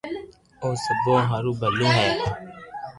[0.61, 2.07] او سبو ھارو ڀلو ھي